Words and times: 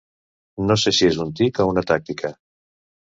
No 0.69 0.77
sé 0.85 0.93
si 0.99 1.05
és 1.09 1.19
un 1.25 1.35
tic 1.41 1.63
o 1.67 1.67
una 1.75 1.85
tàctica. 1.93 2.33